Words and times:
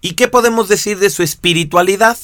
¿Y 0.00 0.12
qué 0.12 0.28
podemos 0.28 0.68
decir 0.68 0.98
de 0.98 1.10
su 1.10 1.22
espiritualidad? 1.22 2.16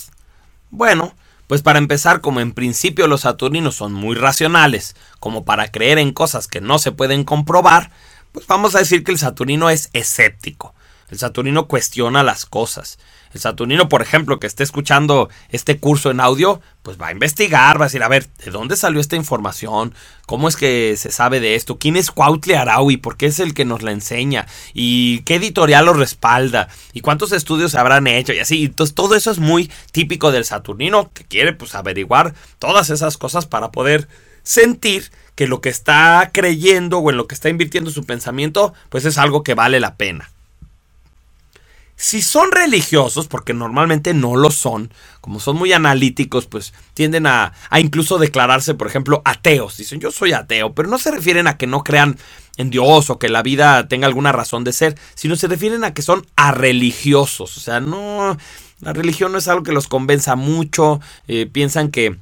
Bueno, 0.70 1.14
pues 1.48 1.62
para 1.62 1.78
empezar, 1.78 2.20
como 2.20 2.40
en 2.40 2.52
principio 2.52 3.06
los 3.08 3.22
saturninos 3.22 3.74
son 3.74 3.92
muy 3.92 4.14
racionales, 4.14 4.94
como 5.18 5.44
para 5.44 5.70
creer 5.70 5.98
en 5.98 6.12
cosas 6.12 6.46
que 6.46 6.60
no 6.60 6.78
se 6.78 6.92
pueden 6.92 7.24
comprobar, 7.24 7.90
pues 8.32 8.46
vamos 8.46 8.74
a 8.74 8.78
decir 8.78 9.04
que 9.04 9.12
el 9.12 9.18
saturnino 9.18 9.70
es 9.70 9.90
escéptico. 9.92 10.74
El 11.10 11.18
saturnino 11.18 11.66
cuestiona 11.66 12.22
las 12.22 12.46
cosas. 12.46 12.98
El 13.34 13.40
saturnino, 13.40 13.88
por 13.88 14.00
ejemplo, 14.00 14.38
que 14.38 14.46
esté 14.46 14.62
escuchando 14.62 15.28
este 15.48 15.78
curso 15.78 16.12
en 16.12 16.20
audio, 16.20 16.60
pues 16.84 17.00
va 17.00 17.08
a 17.08 17.12
investigar, 17.12 17.80
va 17.80 17.86
a 17.86 17.88
decir, 17.88 18.04
a 18.04 18.08
ver, 18.08 18.28
¿de 18.44 18.52
dónde 18.52 18.76
salió 18.76 19.00
esta 19.00 19.16
información? 19.16 19.92
¿Cómo 20.26 20.46
es 20.46 20.54
que 20.54 20.96
se 20.96 21.10
sabe 21.10 21.40
de 21.40 21.56
esto? 21.56 21.76
¿Quién 21.76 21.96
es 21.96 22.12
Cuautle 22.12 22.56
Araui? 22.56 22.96
¿Por 22.96 23.16
qué 23.16 23.26
es 23.26 23.40
el 23.40 23.52
que 23.52 23.64
nos 23.64 23.82
la 23.82 23.90
enseña? 23.90 24.46
¿Y 24.72 25.22
qué 25.22 25.34
editorial 25.34 25.86
lo 25.86 25.94
respalda? 25.94 26.68
¿Y 26.92 27.00
cuántos 27.00 27.32
estudios 27.32 27.72
se 27.72 27.78
habrán 27.78 28.06
hecho? 28.06 28.32
Y 28.32 28.38
así, 28.38 28.66
entonces 28.66 28.94
todo 28.94 29.16
eso 29.16 29.32
es 29.32 29.40
muy 29.40 29.68
típico 29.90 30.30
del 30.30 30.44
saturnino, 30.44 31.10
que 31.12 31.24
quiere 31.24 31.52
pues 31.54 31.74
averiguar 31.74 32.34
todas 32.60 32.90
esas 32.90 33.18
cosas 33.18 33.46
para 33.46 33.72
poder 33.72 34.08
sentir 34.44 35.10
que 35.34 35.48
lo 35.48 35.60
que 35.60 35.70
está 35.70 36.30
creyendo 36.32 36.98
o 36.98 37.10
en 37.10 37.16
lo 37.16 37.26
que 37.26 37.34
está 37.34 37.48
invirtiendo 37.48 37.90
su 37.90 38.04
pensamiento, 38.04 38.74
pues 38.90 39.04
es 39.04 39.18
algo 39.18 39.42
que 39.42 39.54
vale 39.54 39.80
la 39.80 39.96
pena. 39.96 40.30
Si 41.96 42.22
son 42.22 42.50
religiosos, 42.50 43.28
porque 43.28 43.54
normalmente 43.54 44.14
no 44.14 44.34
lo 44.34 44.50
son, 44.50 44.92
como 45.20 45.38
son 45.38 45.56
muy 45.56 45.72
analíticos, 45.72 46.46
pues 46.46 46.74
tienden 46.92 47.26
a, 47.26 47.52
a, 47.70 47.80
incluso 47.80 48.18
declararse, 48.18 48.74
por 48.74 48.88
ejemplo, 48.88 49.22
ateos. 49.24 49.76
Dicen, 49.76 50.00
yo 50.00 50.10
soy 50.10 50.32
ateo, 50.32 50.74
pero 50.74 50.88
no 50.88 50.98
se 50.98 51.12
refieren 51.12 51.46
a 51.46 51.56
que 51.56 51.68
no 51.68 51.84
crean 51.84 52.18
en 52.56 52.70
Dios 52.70 53.10
o 53.10 53.18
que 53.18 53.28
la 53.28 53.42
vida 53.42 53.86
tenga 53.88 54.06
alguna 54.06 54.32
razón 54.32 54.64
de 54.64 54.72
ser, 54.72 54.98
sino 55.14 55.36
se 55.36 55.46
refieren 55.46 55.84
a 55.84 55.94
que 55.94 56.02
son 56.02 56.26
arreligiosos. 56.36 57.56
O 57.56 57.60
sea, 57.60 57.80
no, 57.80 58.36
la 58.80 58.92
religión 58.92 59.32
no 59.32 59.38
es 59.38 59.48
algo 59.48 59.62
que 59.62 59.72
los 59.72 59.88
convenza 59.88 60.36
mucho, 60.36 61.00
eh, 61.28 61.46
piensan 61.46 61.90
que 61.90 62.18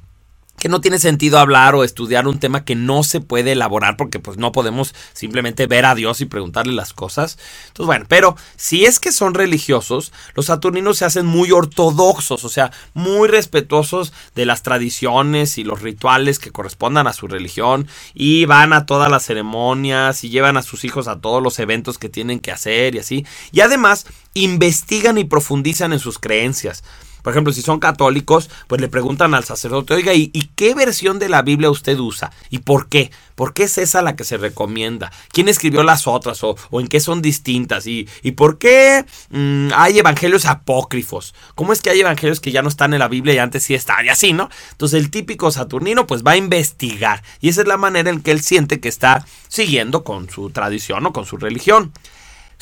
que 0.57 0.69
no 0.69 0.81
tiene 0.81 0.99
sentido 0.99 1.39
hablar 1.39 1.75
o 1.75 1.83
estudiar 1.83 2.27
un 2.27 2.39
tema 2.39 2.63
que 2.63 2.75
no 2.75 3.03
se 3.03 3.19
puede 3.19 3.51
elaborar 3.51 3.97
porque 3.97 4.19
pues 4.19 4.37
no 4.37 4.51
podemos 4.51 4.95
simplemente 5.13 5.67
ver 5.67 5.85
a 5.85 5.95
Dios 5.95 6.21
y 6.21 6.25
preguntarle 6.25 6.73
las 6.73 6.93
cosas. 6.93 7.37
Entonces 7.67 7.85
bueno, 7.85 8.05
pero 8.07 8.37
si 8.55 8.85
es 8.85 8.99
que 8.99 9.11
son 9.11 9.33
religiosos, 9.33 10.13
los 10.35 10.45
saturninos 10.45 10.97
se 10.97 11.05
hacen 11.05 11.25
muy 11.25 11.51
ortodoxos, 11.51 12.45
o 12.45 12.49
sea, 12.49 12.71
muy 12.93 13.27
respetuosos 13.27 14.13
de 14.35 14.45
las 14.45 14.63
tradiciones 14.63 15.57
y 15.57 15.63
los 15.63 15.81
rituales 15.81 16.39
que 16.39 16.51
correspondan 16.51 17.07
a 17.07 17.13
su 17.13 17.27
religión 17.27 17.87
y 18.13 18.45
van 18.45 18.73
a 18.73 18.85
todas 18.85 19.11
las 19.11 19.25
ceremonias 19.25 20.23
y 20.23 20.29
llevan 20.29 20.55
a 20.55 20.63
sus 20.63 20.85
hijos 20.85 21.07
a 21.07 21.19
todos 21.19 21.43
los 21.43 21.59
eventos 21.59 21.97
que 21.97 22.09
tienen 22.09 22.39
que 22.39 22.51
hacer 22.51 22.95
y 22.95 22.99
así. 22.99 23.25
Y 23.51 23.61
además 23.61 24.05
investigan 24.33 25.17
y 25.17 25.25
profundizan 25.25 25.93
en 25.93 25.99
sus 25.99 26.19
creencias. 26.19 26.83
Por 27.23 27.31
ejemplo, 27.31 27.53
si 27.53 27.61
son 27.61 27.79
católicos, 27.79 28.49
pues 28.67 28.79
le 28.81 28.89
preguntan 28.89 29.33
al 29.33 29.45
sacerdote, 29.45 29.93
oiga, 29.93 30.13
¿y, 30.13 30.29
qué 30.55 30.75
versión 30.75 31.19
de 31.19 31.29
la 31.29 31.41
Biblia 31.41 31.71
usted 31.71 31.97
usa? 31.97 32.31
¿Y 32.49 32.59
por 32.59 32.89
qué? 32.89 33.11
¿Por 33.35 33.53
qué 33.53 33.63
es 33.63 33.77
esa 33.77 34.01
la 34.01 34.15
que 34.15 34.25
se 34.25 34.37
recomienda? 34.37 35.11
¿Quién 35.31 35.47
escribió 35.47 35.83
las 35.83 36.05
otras? 36.05 36.43
¿O, 36.43 36.57
en 36.73 36.87
qué 36.87 36.99
son 36.99 37.21
distintas? 37.21 37.87
¿Y, 37.87 38.07
y 38.21 38.31
por 38.33 38.57
qué 38.57 39.05
mm, 39.29 39.69
hay 39.73 39.97
evangelios 39.97 40.45
apócrifos? 40.45 41.33
¿Cómo 41.55 41.73
es 41.73 41.81
que 41.81 41.89
hay 41.89 42.01
evangelios 42.01 42.41
que 42.41 42.51
ya 42.51 42.61
no 42.61 42.67
están 42.67 42.93
en 42.93 42.99
la 42.99 43.07
Biblia 43.07 43.33
y 43.33 43.37
antes 43.39 43.63
sí 43.63 43.73
están? 43.73 44.05
Y 44.05 44.09
así, 44.09 44.33
¿no? 44.33 44.49
Entonces 44.71 44.99
el 44.99 45.09
típico 45.09 45.49
saturnino 45.49 46.05
pues 46.05 46.23
va 46.23 46.31
a 46.31 46.37
investigar. 46.37 47.23
Y 47.39 47.49
esa 47.49 47.61
es 47.61 47.67
la 47.67 47.77
manera 47.77 48.09
en 48.09 48.21
que 48.21 48.31
él 48.31 48.41
siente 48.41 48.81
que 48.81 48.89
está 48.89 49.25
siguiendo 49.47 50.03
con 50.03 50.29
su 50.29 50.49
tradición 50.49 51.05
o 51.05 51.13
con 51.13 51.25
su 51.25 51.37
religión 51.37 51.93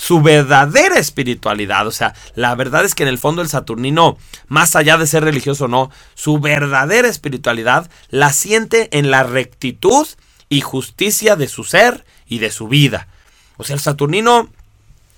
su 0.02 0.20
verdadera 0.20 0.98
espiritualidad. 0.98 1.86
O 1.86 1.92
sea, 1.92 2.16
la 2.34 2.56
verdad 2.56 2.86
es 2.86 2.96
que 2.96 3.04
en 3.04 3.10
el 3.10 3.20
fondo 3.20 3.44
el 3.44 3.50
Saturnino, 3.50 4.18
más 4.48 4.76
allá 4.76 4.98
de 4.98 5.06
ser 5.06 5.24
religioso 5.24 5.66
o 5.66 5.68
no, 5.68 5.92
su 6.16 6.40
verdadera 6.40 7.08
espiritualidad 7.08 7.88
la 8.10 8.34
siente 8.34 8.98
en 8.98 9.12
la 9.12 9.22
rectitud 9.22 10.08
y 10.50 10.62
justicia 10.62 11.36
de 11.36 11.48
su 11.48 11.64
ser 11.64 12.04
y 12.26 12.40
de 12.40 12.50
su 12.50 12.68
vida. 12.68 13.10
O 13.58 13.64
sea, 13.64 13.76
el 13.76 13.80
Saturnino 13.80 14.50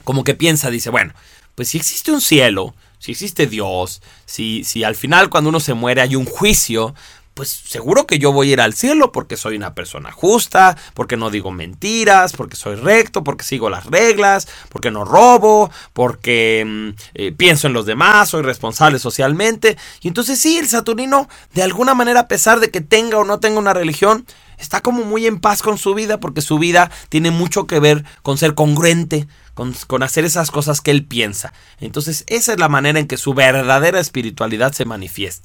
como 0.04 0.26
que 0.26 0.34
piensa, 0.34 0.70
dice, 0.70 0.90
bueno, 0.90 1.14
pues 1.56 1.70
si 1.70 1.78
existe 1.78 2.12
un 2.12 2.20
cielo, 2.20 2.76
si 3.00 3.12
existe 3.12 3.48
Dios, 3.48 4.02
si, 4.26 4.66
si 4.66 4.84
al 4.84 4.98
final 4.98 5.30
cuando 5.30 5.50
uno 5.50 5.62
se 5.62 5.76
muere 5.76 6.02
hay 6.02 6.18
un 6.18 6.26
juicio, 6.26 6.94
pues 7.34 7.50
seguro 7.50 8.06
que 8.06 8.20
yo 8.20 8.32
voy 8.32 8.50
a 8.50 8.54
ir 8.54 8.62
al 8.62 8.74
cielo 8.74 9.12
porque 9.12 9.38
soy 9.38 9.56
una 9.56 9.74
persona 9.74 10.12
justa, 10.12 10.78
porque 10.94 11.18
no 11.18 11.30
digo 11.30 11.52
mentiras, 11.52 12.34
porque 12.34 12.56
soy 12.56 12.76
recto, 12.76 13.24
porque 13.24 13.44
sigo 13.44 13.70
las 13.70 13.86
reglas, 13.86 14.48
porque 14.70 14.92
no 14.92 15.04
robo, 15.06 15.72
porque 15.94 16.64
mm, 16.66 16.90
eh, 17.16 17.32
pienso 17.32 17.68
en 17.68 17.74
los 17.74 17.86
demás, 17.86 18.30
soy 18.30 18.44
responsable 18.44 19.00
socialmente. 19.00 19.78
Y 20.02 20.10
entonces 20.10 20.40
sí, 20.40 20.58
el 20.58 20.68
Saturnino, 20.68 21.28
de 21.54 21.64
alguna 21.64 21.94
manera, 21.94 22.22
a 22.22 22.28
pesar 22.28 22.60
de 22.60 22.70
que 22.70 22.82
tenga 22.82 23.18
o 23.18 23.24
no 23.24 23.40
tenga 23.40 23.60
una 23.60 23.74
religión, 23.74 24.26
está 24.58 24.82
como 24.82 25.04
muy 25.04 25.26
en 25.26 25.40
paz 25.40 25.62
con 25.62 25.78
su 25.78 25.94
vida 25.94 26.20
porque 26.20 26.42
su 26.42 26.60
vida 26.60 26.92
tiene 27.10 27.32
mucho 27.32 27.68
que 27.68 27.80
ver 27.80 28.06
con 28.22 28.38
ser 28.38 28.54
congruente, 28.54 29.28
con, 29.54 29.74
con, 29.88 30.04
hacer 30.04 30.26
esas 30.26 30.52
cosas 30.52 30.82
que 30.82 30.92
él 30.92 31.06
piensa. 31.06 31.54
Entonces 31.80 32.24
esa 32.28 32.54
es 32.54 32.60
la 32.60 32.70
manera 32.70 33.00
en 33.00 33.08
que 33.08 33.18
su 33.18 33.34
verdadera 33.34 34.00
espiritualidad 34.00 34.74
se 34.74 34.86
manifiesta. 34.86 35.42